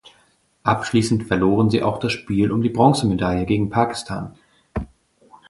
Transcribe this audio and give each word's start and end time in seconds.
Abschließend 0.63 1.25
verloren 1.27 1.69
sie 1.69 1.83
auch 1.83 1.99
das 1.99 2.11
Spiel 2.11 2.51
um 2.51 2.63
die 2.63 2.71
Bronzemedaille 2.71 3.45
gegen 3.45 3.69
Pakistan. 3.69 4.33